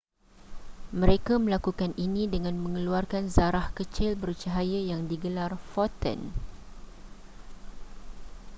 mereka 1.01 1.33
melakukan 1.45 1.91
ini 2.05 2.23
dengan 2.33 2.55
mengeluarkan 2.63 3.23
zarah 3.35 3.67
kecil 3.77 4.11
bercahaya 4.23 4.79
yang 4.91 5.01
digelar 5.05 5.53
foton 5.77 6.17